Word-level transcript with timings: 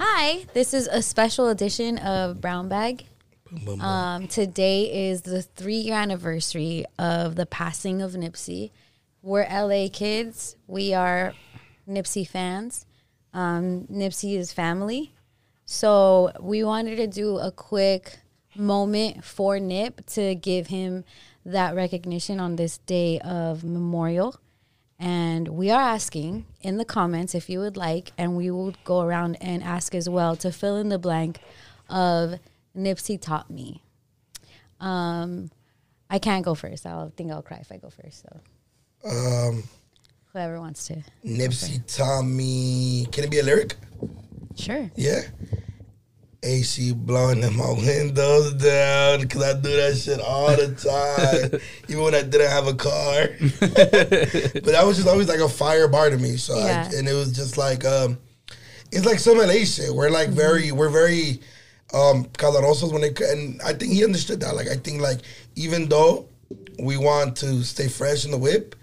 Hi, 0.00 0.46
this 0.54 0.74
is 0.74 0.86
a 0.86 1.02
special 1.02 1.48
edition 1.48 1.98
of 1.98 2.40
Brown 2.40 2.68
Bag. 2.68 3.04
Um, 3.80 4.28
today 4.28 5.08
is 5.08 5.22
the 5.22 5.42
three 5.42 5.78
year 5.78 5.96
anniversary 5.96 6.84
of 7.00 7.34
the 7.34 7.46
passing 7.46 8.00
of 8.00 8.12
Nipsey. 8.12 8.70
We're 9.22 9.42
LA 9.50 9.88
kids. 9.92 10.54
We 10.68 10.94
are 10.94 11.34
Nipsey 11.88 12.28
fans. 12.28 12.86
Um, 13.34 13.88
Nipsey 13.90 14.36
is 14.36 14.52
family. 14.52 15.14
So 15.66 16.30
we 16.38 16.62
wanted 16.62 16.94
to 16.98 17.08
do 17.08 17.38
a 17.38 17.50
quick 17.50 18.20
moment 18.54 19.24
for 19.24 19.58
Nip 19.58 20.06
to 20.10 20.36
give 20.36 20.68
him 20.68 21.02
that 21.44 21.74
recognition 21.74 22.38
on 22.38 22.54
this 22.54 22.78
day 22.78 23.18
of 23.18 23.64
memorial. 23.64 24.36
And 24.98 25.48
we 25.48 25.70
are 25.70 25.80
asking 25.80 26.46
in 26.60 26.76
the 26.76 26.84
comments 26.84 27.34
if 27.34 27.48
you 27.48 27.60
would 27.60 27.76
like, 27.76 28.10
and 28.18 28.36
we 28.36 28.50
will 28.50 28.74
go 28.84 29.00
around 29.00 29.36
and 29.40 29.62
ask 29.62 29.94
as 29.94 30.08
well 30.08 30.34
to 30.36 30.50
fill 30.50 30.76
in 30.76 30.88
the 30.88 30.98
blank 30.98 31.38
of 31.88 32.34
Nipsey 32.76 33.20
taught 33.20 33.48
me. 33.48 33.82
Um, 34.80 35.50
I 36.10 36.18
can't 36.18 36.44
go 36.44 36.54
first. 36.54 36.84
I'll 36.84 37.12
think 37.16 37.30
I'll 37.30 37.42
cry 37.42 37.58
if 37.58 37.70
I 37.70 37.76
go 37.76 37.90
first. 37.90 38.22
So 38.24 38.40
Um, 39.08 39.62
whoever 40.32 40.58
wants 40.58 40.86
to, 40.88 40.96
Nipsey 41.24 41.80
taught 41.96 42.22
me. 42.22 43.06
Can 43.12 43.24
it 43.24 43.30
be 43.30 43.38
a 43.38 43.42
lyric? 43.44 43.76
sure. 44.56 44.90
Yeah. 44.96 45.22
AC 46.42 46.92
blowing 46.92 47.42
in 47.42 47.56
my 47.56 47.70
windows 47.72 48.52
down 48.54 49.22
because 49.22 49.42
I 49.42 49.54
do 49.54 49.74
that 49.76 49.96
shit 49.96 50.20
all 50.20 50.48
the 50.48 50.72
time, 51.52 51.60
even 51.88 52.04
when 52.04 52.14
I 52.14 52.22
didn't 52.22 52.50
have 52.50 52.66
a 52.68 52.74
car. 52.74 53.28
but 53.60 54.64
that 54.72 54.82
was 54.84 54.96
just 54.96 55.08
always 55.08 55.28
like 55.28 55.40
a 55.40 55.48
fire 55.48 55.88
bar 55.88 56.10
to 56.10 56.16
me. 56.16 56.36
So, 56.36 56.56
Yeah. 56.58 56.88
I, 56.90 56.96
and 56.96 57.08
it 57.08 57.14
was 57.14 57.32
just 57.32 57.56
like, 57.58 57.84
um, 57.84 58.18
it's 58.92 59.04
like 59.04 59.18
some 59.18 59.38
LA 59.38 59.64
shit. 59.64 59.92
We're 59.92 60.10
like 60.10 60.28
very, 60.30 60.70
we're 60.72 60.90
very 60.90 61.40
um, 61.92 62.24
calorosos 62.26 62.92
when 62.92 63.02
it, 63.02 63.20
and 63.20 63.60
I 63.62 63.72
think 63.72 63.92
he 63.92 64.04
understood 64.04 64.40
that. 64.40 64.54
Like, 64.54 64.68
I 64.68 64.76
think 64.76 65.00
like 65.00 65.20
even 65.56 65.88
though 65.88 66.28
we 66.78 66.96
want 66.96 67.36
to 67.38 67.62
stay 67.64 67.88
fresh 67.88 68.24
in 68.24 68.30
the 68.30 68.38
whip, 68.38 68.74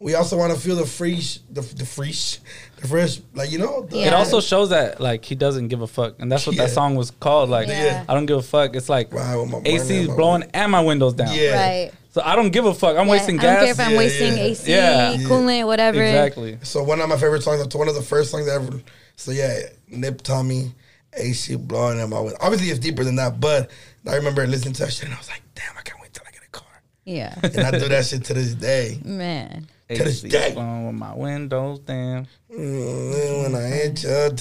we 0.00 0.14
also 0.14 0.36
want 0.36 0.52
to 0.52 0.58
feel 0.58 0.76
the 0.76 0.86
fresh, 0.86 1.38
the 1.50 1.60
the 1.60 1.84
fresh, 1.84 2.38
the 2.80 2.88
fresh, 2.88 3.20
like 3.34 3.50
you 3.52 3.58
know. 3.58 3.82
The, 3.82 3.98
Yeah. 3.98 4.06
It 4.08 4.14
also 4.14 4.40
shows 4.40 4.70
that 4.70 5.00
like 5.00 5.24
he 5.24 5.34
doesn't 5.34 5.68
give 5.68 5.82
a 5.82 5.86
fuck, 5.86 6.14
and 6.18 6.30
that's 6.32 6.46
what 6.46 6.56
Yeah. 6.56 6.64
that 6.66 6.72
song 6.72 6.94
was 6.96 7.10
called. 7.10 7.50
Like, 7.50 7.68
Yeah. 7.68 8.04
I 8.08 8.14
don't 8.14 8.26
give 8.26 8.38
a 8.38 8.42
fuck. 8.42 8.74
It's 8.74 8.88
like 8.88 9.12
Ride 9.12 9.62
AC 9.66 9.96
is 9.96 10.06
burner, 10.06 10.08
my 10.08 10.16
blowing 10.16 10.44
and 10.54 10.72
my 10.72 10.80
windows 10.82 11.14
down. 11.14 11.34
Yeah. 11.34 11.54
Right. 11.68 11.92
So 12.12 12.22
I 12.24 12.34
don't 12.34 12.50
give 12.50 12.64
a 12.64 12.74
fuck. 12.74 12.96
I'm 12.96 13.06
Yeah, 13.06 13.12
wasting 13.12 13.38
I 13.38 13.42
don't 13.42 13.54
care 13.56 13.64
gas. 13.66 13.78
if 13.78 13.86
I'm 13.86 13.92
Yeah, 13.92 13.98
wasting 13.98 14.36
yeah. 14.36 14.44
AC, 14.44 14.70
Yeah. 14.72 15.16
coolant, 15.28 15.66
whatever. 15.66 16.02
Exactly. 16.02 16.58
So 16.62 16.82
one 16.82 17.00
of 17.00 17.08
my 17.08 17.16
favorite 17.16 17.42
songs, 17.42 17.72
one 17.74 17.86
of 17.88 17.94
the 17.94 18.02
first 18.02 18.30
songs 18.32 18.48
ever. 18.48 18.80
So 19.16 19.30
yeah, 19.30 19.60
Nip 19.88 20.22
Tommy, 20.22 20.72
AC 21.12 21.54
blowing 21.56 22.00
in 22.00 22.10
my 22.10 22.18
window. 22.20 22.36
Obviously, 22.40 22.70
it's 22.70 22.80
deeper 22.80 23.04
than 23.04 23.16
that, 23.16 23.38
but 23.38 23.70
I 24.08 24.14
remember 24.16 24.44
listening 24.46 24.74
to 24.74 24.84
that 24.86 24.92
shit 24.92 25.04
and 25.04 25.14
I 25.14 25.18
was 25.18 25.28
like, 25.28 25.42
damn, 25.54 25.76
I 25.78 25.82
can't 25.82 26.00
wait 26.00 26.12
till 26.12 26.24
I 26.26 26.30
get 26.32 26.42
a 26.42 26.50
car. 26.50 26.66
Yeah, 27.04 27.34
And 27.42 27.60
I 27.60 27.70
do 27.78 27.88
that 27.88 28.06
shit 28.06 28.24
to 28.24 28.34
this 28.34 28.54
day. 28.54 28.98
man. 29.04 29.68
To 29.96 30.04
this 30.04 30.24
AC 30.24 30.28
day. 30.28 30.52
blowing 30.54 30.86
with 30.86 30.94
my 30.96 31.14
windows 31.14 31.80
down. 31.80 32.28
Mm, 32.52 33.42
When 33.42 33.54
I 33.54 33.66
hit 33.66 34.02
your 34.02 34.28
town, 34.30 34.36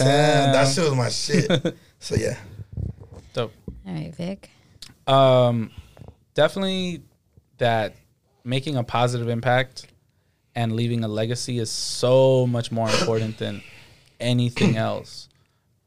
that 0.53 0.67
shit 0.73 0.83
was 0.83 0.95
my 0.95 1.09
shit. 1.09 1.75
so 1.99 2.15
yeah, 2.15 2.37
Dope. 3.33 3.53
All 3.87 3.93
right, 3.93 4.13
Vic. 4.15 4.49
Um, 5.07 5.71
definitely 6.35 7.01
that 7.57 7.95
making 8.43 8.77
a 8.77 8.83
positive 8.83 9.27
impact 9.27 9.87
and 10.55 10.73
leaving 10.73 11.03
a 11.03 11.07
legacy 11.07 11.57
is 11.59 11.71
so 11.71 12.45
much 12.47 12.71
more 12.71 12.89
important 12.89 13.37
than 13.37 13.61
anything 14.19 14.77
else. 14.89 15.29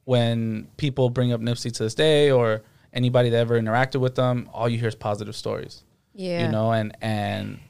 When 0.05 0.67
people 0.77 1.09
bring 1.11 1.33
up 1.33 1.41
Nipsey 1.41 1.73
to 1.73 1.85
this 1.85 1.95
day 1.95 2.31
or 2.33 2.63
anybody 2.93 3.31
that 3.31 3.37
ever 3.39 3.61
interacted 3.61 4.01
with 4.01 4.17
them, 4.17 4.49
all 4.53 4.69
you 4.69 4.79
hear 4.79 4.89
is 4.89 4.97
positive 4.97 5.37
stories. 5.37 5.85
Yeah, 6.15 6.45
You 6.47 6.49
know, 6.53 6.73
and 6.73 6.97
and 7.01 7.61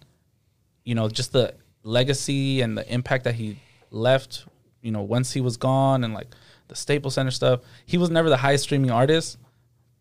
you 0.84 0.94
know, 0.94 1.08
just 1.08 1.32
the 1.32 1.54
legacy 1.82 2.60
and 2.60 2.76
the 2.76 2.92
impact 2.92 3.24
that 3.24 3.34
he 3.34 3.58
left, 3.90 4.46
you 4.80 4.90
know, 4.90 5.02
once 5.02 5.32
he 5.32 5.40
was 5.40 5.56
gone 5.56 6.04
and 6.04 6.14
like 6.14 6.28
the 6.68 6.76
Staples 6.76 7.14
Center 7.14 7.30
stuff. 7.30 7.60
He 7.86 7.98
was 7.98 8.10
never 8.10 8.28
the 8.28 8.36
highest 8.36 8.64
streaming 8.64 8.90
artist, 8.90 9.38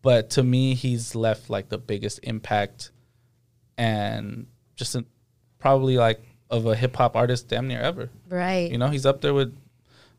but 0.00 0.30
to 0.30 0.42
me 0.42 0.74
he's 0.74 1.14
left 1.14 1.50
like 1.50 1.68
the 1.68 1.78
biggest 1.78 2.20
impact 2.22 2.90
and 3.76 4.46
just 4.76 4.94
a, 4.94 5.04
probably 5.58 5.96
like 5.96 6.20
of 6.50 6.66
a 6.66 6.76
hip 6.76 6.96
hop 6.96 7.16
artist 7.16 7.48
damn 7.48 7.68
near 7.68 7.80
ever. 7.80 8.10
right. 8.28 8.70
You 8.70 8.78
know, 8.78 8.88
he's 8.88 9.06
up 9.06 9.20
there 9.20 9.34
with 9.34 9.56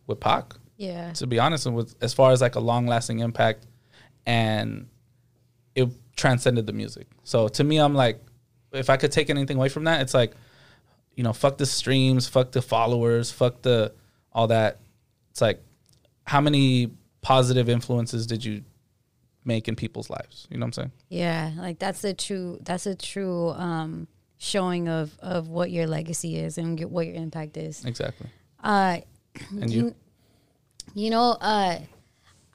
with 0.05 0.19
Pac 0.19 0.55
yeah, 0.77 1.13
to 1.13 1.27
be 1.27 1.39
honest, 1.39 1.65
and 1.65 1.75
with 1.75 1.95
as 2.01 2.13
far 2.13 2.31
as 2.31 2.41
like 2.41 2.55
a 2.55 2.59
long 2.59 2.87
lasting 2.87 3.19
impact, 3.19 3.67
and 4.25 4.87
it 5.75 5.89
transcended 6.15 6.67
the 6.67 6.73
music. 6.73 7.07
So 7.23 7.47
to 7.47 7.63
me, 7.63 7.77
I'm 7.77 7.93
like, 7.93 8.21
if 8.71 8.89
I 8.89 8.97
could 8.97 9.11
take 9.11 9.29
anything 9.29 9.57
away 9.57 9.69
from 9.69 9.83
that, 9.85 10.01
it's 10.01 10.13
like, 10.13 10.33
you 11.15 11.23
know, 11.23 11.33
fuck 11.33 11.57
the 11.57 11.65
streams, 11.65 12.27
fuck 12.27 12.51
the 12.51 12.61
followers, 12.61 13.31
fuck 13.31 13.61
the 13.61 13.93
all 14.31 14.47
that. 14.47 14.79
It's 15.31 15.41
like, 15.41 15.63
how 16.25 16.41
many 16.41 16.91
positive 17.21 17.69
influences 17.69 18.25
did 18.27 18.43
you 18.43 18.63
make 19.45 19.67
in 19.67 19.75
people's 19.75 20.09
lives? 20.09 20.47
You 20.49 20.57
know 20.57 20.65
what 20.65 20.67
I'm 20.67 20.73
saying? 20.73 20.91
yeah. 21.09 21.51
Like 21.57 21.79
that's 21.79 22.03
a 22.03 22.13
true. 22.13 22.59
That's 22.61 22.85
a 22.85 22.95
true 22.95 23.49
um, 23.51 24.07
showing 24.37 24.87
of 24.89 25.17
of 25.19 25.49
what 25.49 25.71
your 25.71 25.87
legacy 25.87 26.37
is 26.37 26.57
and 26.57 26.79
what 26.91 27.05
your 27.05 27.15
impact 27.15 27.57
is. 27.57 27.85
Exactly. 27.85 28.27
Uh, 28.63 28.99
And 29.51 29.71
you, 29.71 29.95
You 30.93 31.09
know, 31.09 31.31
uh, 31.41 31.79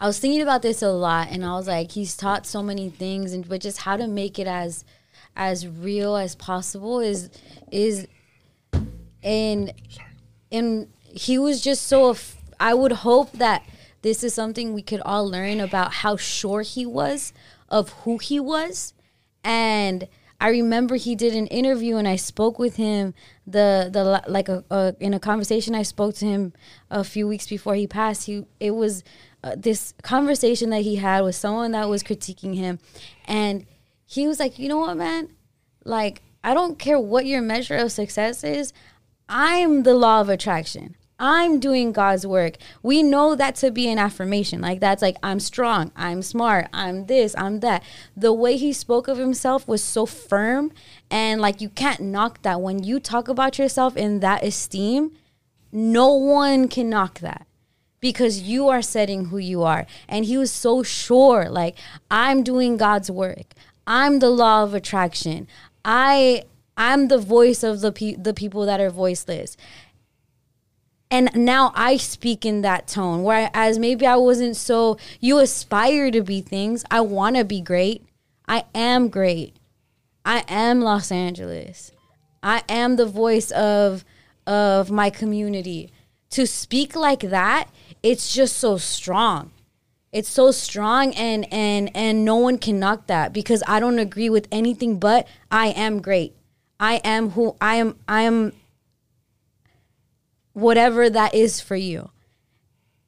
I 0.00 0.06
was 0.06 0.18
thinking 0.20 0.42
about 0.42 0.62
this 0.62 0.80
a 0.82 0.90
lot, 0.90 1.28
and 1.30 1.44
I 1.44 1.52
was 1.54 1.66
like, 1.66 1.90
he's 1.90 2.16
taught 2.16 2.46
so 2.46 2.62
many 2.62 2.88
things, 2.88 3.32
and 3.32 3.48
but 3.48 3.60
just 3.60 3.78
how 3.78 3.96
to 3.96 4.06
make 4.06 4.38
it 4.38 4.46
as 4.46 4.84
as 5.34 5.66
real 5.66 6.16
as 6.16 6.34
possible 6.36 7.00
is 7.00 7.30
is 7.70 8.06
and 9.22 9.72
and 10.50 10.88
he 11.02 11.38
was 11.38 11.60
just 11.60 11.86
so. 11.86 12.10
af- 12.10 12.36
I 12.60 12.74
would 12.74 12.92
hope 12.92 13.32
that 13.32 13.64
this 14.02 14.24
is 14.24 14.34
something 14.34 14.72
we 14.72 14.82
could 14.82 15.00
all 15.04 15.28
learn 15.28 15.60
about 15.60 15.92
how 15.94 16.16
sure 16.16 16.62
he 16.62 16.84
was 16.86 17.32
of 17.68 17.90
who 18.04 18.18
he 18.18 18.40
was, 18.40 18.94
and 19.44 20.08
I 20.40 20.48
remember 20.50 20.94
he 20.96 21.16
did 21.16 21.34
an 21.34 21.48
interview 21.48 21.96
and 21.96 22.06
I 22.06 22.16
spoke 22.16 22.58
with 22.58 22.76
him 22.76 23.14
the 23.46 23.90
the 23.92 24.22
like 24.28 24.48
a, 24.48 24.64
a 24.70 24.94
in 25.00 25.12
a 25.12 25.18
conversation 25.20 25.74
I 25.74 25.82
spoke 25.82 26.14
to 26.16 26.26
him 26.26 26.52
a 26.90 27.02
few 27.02 27.26
weeks 27.26 27.46
before 27.46 27.74
he 27.74 27.86
passed. 27.86 28.26
He 28.26 28.44
it 28.60 28.72
was 28.72 29.02
uh, 29.42 29.54
this 29.56 29.94
conversation 30.02 30.70
that 30.70 30.82
he 30.82 30.96
had 30.96 31.22
with 31.22 31.34
someone 31.34 31.72
that 31.72 31.88
was 31.88 32.02
critiquing 32.04 32.54
him, 32.54 32.78
and 33.26 33.66
he 34.06 34.28
was 34.28 34.38
like, 34.38 34.58
you 34.58 34.68
know 34.68 34.78
what, 34.78 34.96
man, 34.96 35.30
like 35.84 36.22
I 36.44 36.54
don't 36.54 36.78
care 36.78 37.00
what 37.00 37.26
your 37.26 37.42
measure 37.42 37.76
of 37.76 37.90
success 37.90 38.44
is. 38.44 38.72
I'm 39.28 39.82
the 39.82 39.94
law 39.94 40.20
of 40.20 40.28
attraction. 40.28 40.96
I'm 41.20 41.58
doing 41.58 41.90
God's 41.90 42.26
work. 42.26 42.58
We 42.82 43.02
know 43.02 43.34
that 43.34 43.56
to 43.56 43.72
be 43.72 43.90
an 43.90 43.98
affirmation. 43.98 44.60
Like 44.60 44.78
that's 44.78 45.02
like 45.02 45.16
I'm 45.22 45.40
strong, 45.40 45.90
I'm 45.96 46.22
smart, 46.22 46.68
I'm 46.72 47.06
this, 47.06 47.34
I'm 47.36 47.58
that. 47.60 47.82
The 48.16 48.32
way 48.32 48.56
he 48.56 48.72
spoke 48.72 49.08
of 49.08 49.18
himself 49.18 49.66
was 49.66 49.82
so 49.82 50.06
firm 50.06 50.70
and 51.10 51.40
like 51.40 51.60
you 51.60 51.70
can't 51.70 52.00
knock 52.00 52.42
that 52.42 52.60
when 52.60 52.84
you 52.84 53.00
talk 53.00 53.28
about 53.28 53.58
yourself 53.58 53.96
in 53.96 54.20
that 54.20 54.44
esteem, 54.44 55.10
no 55.72 56.12
one 56.12 56.68
can 56.68 56.88
knock 56.88 57.18
that 57.18 57.46
because 58.00 58.42
you 58.42 58.68
are 58.68 58.82
setting 58.82 59.26
who 59.26 59.38
you 59.38 59.62
are. 59.62 59.86
And 60.08 60.24
he 60.24 60.36
was 60.38 60.52
so 60.52 60.82
sure, 60.82 61.48
like, 61.50 61.76
I'm 62.10 62.42
doing 62.42 62.76
God's 62.76 63.10
work. 63.10 63.54
I'm 63.86 64.18
the 64.18 64.30
law 64.30 64.62
of 64.62 64.74
attraction. 64.74 65.48
I 65.84 66.44
I'm 66.78 67.08
the 67.08 67.18
voice 67.18 67.62
of 67.64 67.80
the 67.80 67.92
pe- 67.92 68.14
the 68.14 68.32
people 68.32 68.64
that 68.64 68.80
are 68.80 68.88
voiceless. 68.88 69.56
And 71.10 71.30
now 71.34 71.72
I 71.74 71.96
speak 71.96 72.46
in 72.46 72.60
that 72.62 72.86
tone, 72.86 73.24
whereas 73.24 73.78
maybe 73.78 74.06
I 74.06 74.16
wasn't 74.16 74.56
so. 74.56 74.96
You 75.20 75.38
aspire 75.38 76.10
to 76.12 76.22
be 76.22 76.40
things. 76.40 76.84
I 76.90 77.00
want 77.00 77.36
to 77.36 77.44
be 77.44 77.60
great. 77.60 78.06
I 78.46 78.64
am 78.74 79.08
great. 79.08 79.56
I 80.24 80.44
am 80.48 80.80
Los 80.80 81.10
Angeles. 81.10 81.92
I 82.42 82.62
am 82.68 82.96
the 82.96 83.06
voice 83.06 83.50
of 83.50 84.04
of 84.46 84.90
my 84.90 85.10
community. 85.10 85.90
To 86.30 86.46
speak 86.46 86.94
like 86.94 87.20
that, 87.20 87.68
it's 88.02 88.32
just 88.32 88.56
so 88.56 88.76
strong. 88.76 89.50
It's 90.12 90.28
so 90.28 90.52
strong 90.52 91.12
and 91.14 91.52
and 91.52 91.90
and 91.94 92.24
no 92.24 92.36
one 92.36 92.58
can 92.58 92.78
knock 92.78 93.08
that 93.08 93.32
because 93.32 93.62
I 93.66 93.80
don't 93.80 93.98
agree 93.98 94.30
with 94.30 94.46
anything 94.52 94.98
but 94.98 95.26
I 95.50 95.68
am 95.68 96.00
great. 96.00 96.37
I 96.80 96.96
am 96.96 97.30
who 97.30 97.56
I 97.60 97.76
am 97.76 97.98
I 98.06 98.22
am 98.22 98.52
whatever 100.52 101.08
that 101.10 101.34
is 101.34 101.60
for 101.60 101.76
you. 101.76 102.10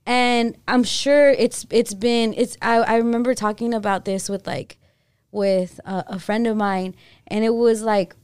And 0.06 0.56
I'm 0.66 0.84
sure 0.84 1.30
it's 1.30 1.66
it's 1.70 1.94
been 1.94 2.34
it's 2.36 2.56
I, 2.62 2.78
I 2.78 2.96
remember 2.96 3.34
talking 3.34 3.74
about 3.74 4.04
this 4.04 4.28
with 4.28 4.46
like 4.46 4.78
with 5.30 5.78
a, 5.84 6.04
a 6.08 6.18
friend 6.18 6.46
of 6.46 6.56
mine 6.56 6.94
and 7.28 7.44
it 7.44 7.54
was 7.54 7.82
like 7.82 8.14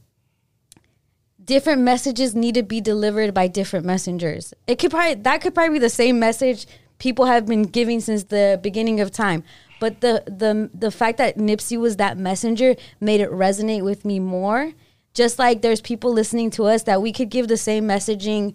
different 1.43 1.81
messages 1.81 2.35
need 2.35 2.55
to 2.55 2.63
be 2.63 2.81
delivered 2.81 3.33
by 3.33 3.47
different 3.47 3.85
messengers. 3.85 4.53
It 4.67 4.79
could 4.79 4.91
probably 4.91 5.15
that 5.15 5.41
could 5.41 5.55
probably 5.55 5.75
be 5.75 5.79
the 5.79 5.89
same 5.89 6.19
message 6.19 6.67
people 6.99 7.25
have 7.25 7.45
been 7.45 7.63
giving 7.63 7.99
since 7.99 8.25
the 8.25 8.59
beginning 8.61 8.99
of 8.99 9.11
time. 9.11 9.43
But 9.79 10.01
the 10.01 10.23
the 10.25 10.69
the 10.73 10.91
fact 10.91 11.17
that 11.19 11.37
Nipsey 11.37 11.77
was 11.77 11.97
that 11.97 12.17
messenger 12.17 12.75
made 12.99 13.21
it 13.21 13.31
resonate 13.31 13.83
with 13.83 14.05
me 14.05 14.19
more. 14.19 14.73
Just 15.17 15.39
like 15.39 15.63
there's 15.63 15.81
people 15.81 16.13
listening 16.13 16.51
to 16.51 16.65
us 16.65 16.83
that 16.83 17.01
we 17.01 17.11
could 17.11 17.31
give 17.31 17.47
the 17.47 17.57
same 17.57 17.85
messaging 17.85 18.53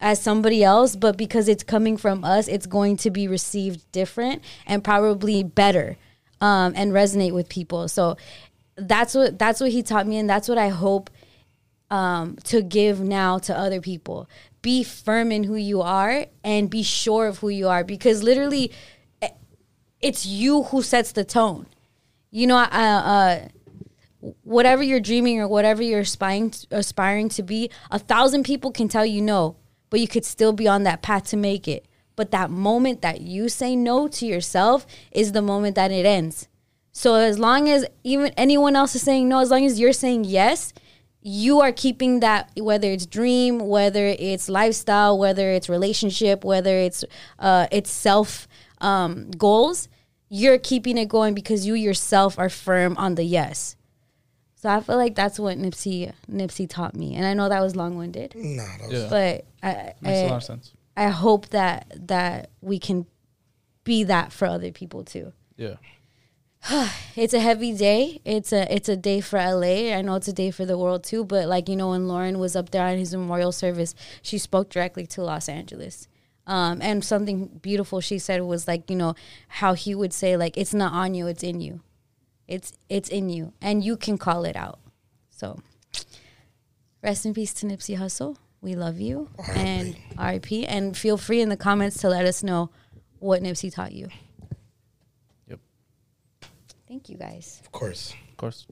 as 0.00 0.20
somebody 0.20 0.64
else, 0.64 0.96
but 0.96 1.16
because 1.16 1.46
it's 1.46 1.62
coming 1.62 1.96
from 1.96 2.24
us, 2.24 2.48
it's 2.48 2.66
going 2.66 2.96
to 2.96 3.10
be 3.12 3.28
received 3.28 3.80
different 3.92 4.42
and 4.66 4.82
probably 4.82 5.44
better 5.44 5.96
um, 6.40 6.72
and 6.74 6.90
resonate 6.90 7.32
with 7.32 7.48
people. 7.48 7.86
So 7.86 8.16
that's 8.74 9.14
what 9.14 9.38
that's 9.38 9.60
what 9.60 9.70
he 9.70 9.84
taught 9.84 10.08
me, 10.08 10.18
and 10.18 10.28
that's 10.28 10.48
what 10.48 10.58
I 10.58 10.70
hope 10.70 11.08
um, 11.88 12.36
to 12.46 12.62
give 12.62 13.00
now 13.00 13.38
to 13.38 13.56
other 13.56 13.80
people. 13.80 14.28
Be 14.60 14.82
firm 14.82 15.30
in 15.30 15.44
who 15.44 15.54
you 15.54 15.82
are 15.82 16.26
and 16.42 16.68
be 16.68 16.82
sure 16.82 17.28
of 17.28 17.38
who 17.38 17.48
you 17.48 17.68
are, 17.68 17.84
because 17.84 18.24
literally, 18.24 18.72
eh, 19.22 19.28
it's 20.00 20.26
you 20.26 20.64
who 20.64 20.82
sets 20.82 21.12
the 21.12 21.24
tone. 21.24 21.66
You 22.32 22.48
know, 22.48 22.56
uh, 22.56 22.66
uh, 22.66 23.48
whatever 24.42 24.82
you're 24.82 25.00
dreaming 25.00 25.40
or 25.40 25.48
whatever 25.48 25.82
you're 25.82 26.00
aspiring 26.00 26.54
aspiring 26.70 27.28
to 27.30 27.42
be, 27.42 27.70
a 27.90 27.98
thousand 27.98 28.44
people 28.44 28.70
can 28.70 28.88
tell 28.88 29.04
you 29.04 29.20
no, 29.20 29.56
but 29.90 30.00
you 30.00 30.08
could 30.08 30.24
still 30.24 30.52
be 30.52 30.68
on 30.68 30.84
that 30.84 31.02
path 31.02 31.24
to 31.30 31.36
make 31.36 31.66
it. 31.68 31.86
But 32.14 32.30
that 32.30 32.50
moment 32.50 33.02
that 33.02 33.20
you 33.20 33.48
say 33.48 33.74
no 33.74 34.06
to 34.08 34.26
yourself 34.26 34.86
is 35.10 35.32
the 35.32 35.42
moment 35.42 35.74
that 35.76 35.90
it 35.90 36.06
ends. 36.06 36.48
So 36.92 37.14
as 37.14 37.38
long 37.38 37.68
as 37.68 37.86
even 38.04 38.32
anyone 38.36 38.76
else 38.76 38.94
is 38.94 39.02
saying 39.02 39.28
no, 39.28 39.40
as 39.40 39.50
long 39.50 39.64
as 39.64 39.80
you're 39.80 39.94
saying 39.94 40.24
yes, 40.24 40.72
you 41.22 41.60
are 41.60 41.72
keeping 41.72 42.20
that 42.20 42.50
whether 42.56 42.90
it's 42.90 43.06
dream, 43.06 43.58
whether 43.58 44.06
it's 44.06 44.48
lifestyle, 44.48 45.18
whether 45.18 45.50
it's 45.50 45.68
relationship, 45.68 46.44
whether 46.44 46.76
it's 46.76 47.04
uh, 47.38 47.66
it's 47.72 47.90
self 47.90 48.46
um, 48.80 49.30
goals, 49.30 49.88
you're 50.28 50.58
keeping 50.58 50.98
it 50.98 51.08
going 51.08 51.34
because 51.34 51.66
you 51.66 51.74
yourself 51.74 52.38
are 52.38 52.48
firm 52.48 52.96
on 52.98 53.14
the 53.14 53.24
yes. 53.24 53.76
So 54.62 54.68
I 54.68 54.80
feel 54.80 54.96
like 54.96 55.16
that's 55.16 55.40
what 55.40 55.58
Nipsey 55.58 56.12
Nipsey 56.30 56.68
taught 56.68 56.94
me, 56.94 57.16
and 57.16 57.26
I 57.26 57.34
know 57.34 57.48
that 57.48 57.60
was 57.60 57.74
long 57.74 57.96
winded, 57.96 58.34
Nah, 58.36 58.62
Yeah. 58.88 59.08
but 59.10 59.44
I 59.62 59.94
Makes 60.00 60.18
a 60.18 60.24
I, 60.26 60.28
lot 60.28 60.36
of 60.36 60.44
sense. 60.44 60.72
I 60.96 61.08
hope 61.08 61.48
that 61.48 61.92
that 62.06 62.50
we 62.60 62.78
can 62.78 63.06
be 63.82 64.04
that 64.04 64.30
for 64.32 64.46
other 64.46 64.70
people 64.70 65.02
too. 65.04 65.32
Yeah. 65.56 65.74
It's 67.16 67.34
a 67.34 67.40
heavy 67.40 67.74
day. 67.76 68.20
It's 68.24 68.52
a 68.52 68.72
it's 68.72 68.88
a 68.88 68.96
day 68.96 69.20
for 69.20 69.36
LA. 69.38 69.92
I 69.94 70.00
know 70.00 70.14
it's 70.14 70.28
a 70.28 70.32
day 70.32 70.50
for 70.50 70.64
the 70.64 70.78
world 70.78 71.02
too. 71.04 71.24
But 71.24 71.46
like 71.48 71.68
you 71.68 71.76
know, 71.76 71.90
when 71.90 72.06
Lauren 72.08 72.38
was 72.38 72.54
up 72.56 72.70
there 72.70 72.86
on 72.86 72.96
his 72.98 73.12
memorial 73.14 73.52
service, 73.52 73.94
she 74.22 74.38
spoke 74.38 74.70
directly 74.70 75.06
to 75.08 75.22
Los 75.22 75.48
Angeles. 75.48 76.08
Um, 76.46 76.80
and 76.80 77.04
something 77.04 77.46
beautiful 77.60 78.00
she 78.00 78.18
said 78.18 78.40
was 78.42 78.66
like 78.66 78.88
you 78.88 78.96
know 78.96 79.14
how 79.48 79.74
he 79.74 79.94
would 79.94 80.12
say 80.12 80.36
like 80.36 80.56
it's 80.56 80.72
not 80.72 80.92
on 80.92 81.14
you, 81.14 81.26
it's 81.26 81.42
in 81.42 81.60
you. 81.60 81.80
It's 82.48 82.72
it's 82.88 83.08
in 83.08 83.28
you, 83.28 83.52
and 83.60 83.84
you 83.84 83.96
can 83.96 84.18
call 84.18 84.44
it 84.44 84.56
out. 84.56 84.78
So, 85.30 85.58
rest 87.02 87.24
in 87.26 87.34
peace 87.34 87.52
to 87.54 87.66
Nipsey 87.66 87.96
Hussle. 87.96 88.36
We 88.60 88.76
love 88.76 89.00
you 89.00 89.28
and 89.54 89.96
RIP. 90.16 90.52
And 90.68 90.96
feel 90.96 91.16
free 91.16 91.40
in 91.40 91.48
the 91.48 91.56
comments 91.56 91.98
to 91.98 92.08
let 92.08 92.24
us 92.24 92.44
know 92.44 92.70
what 93.18 93.42
Nipsey 93.42 93.74
taught 93.74 93.92
you. 93.92 94.08
Yep. 95.48 95.58
Thank 96.86 97.08
you 97.08 97.16
guys. 97.16 97.60
of 97.64 97.72
course. 97.72 98.14
Of 98.30 98.36
course. 98.36 98.66